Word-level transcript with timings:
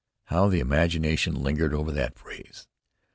How 0.23 0.49
the 0.49 0.59
imagination 0.61 1.35
lingered 1.35 1.75
over 1.75 1.91
that 1.91 2.17
phrase! 2.17 2.67